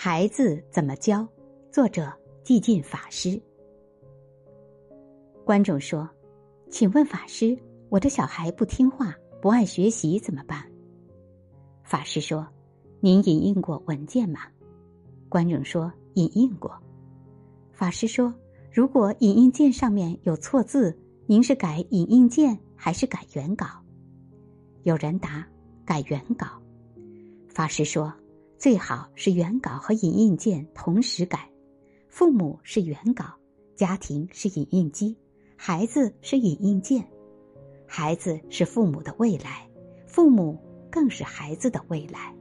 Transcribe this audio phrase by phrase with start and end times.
[0.00, 1.26] 孩子怎么教？
[1.72, 2.08] 作者
[2.44, 3.36] 寂静法师。
[5.44, 6.08] 观众说
[6.70, 10.64] ：“请问法师，我的小孩不听话，不爱学习怎么办？”
[11.82, 12.46] 法师说
[13.02, 14.42] ：“您影印过文件吗？”
[15.28, 16.72] 观众说：“影印过。”
[17.74, 18.32] 法师说
[18.72, 20.96] ：“如果影印件上面有错字，
[21.26, 23.66] 您是改影印件还是改原稿？”
[24.84, 25.44] 有人答
[25.84, 26.46] ：“改原稿。”
[27.52, 28.12] 法师说。
[28.58, 31.48] 最好是原稿和影印件同时改，
[32.08, 33.24] 父母是原稿，
[33.76, 35.16] 家庭是影印机，
[35.56, 37.08] 孩子是影印件，
[37.86, 39.70] 孩子是父母的未来，
[40.08, 40.58] 父母
[40.90, 42.34] 更是孩子的未来。